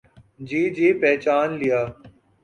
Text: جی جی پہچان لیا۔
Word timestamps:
جی 0.47 0.61
جی 0.75 0.87
پہچان 1.01 1.49
لیا۔ 1.59 1.81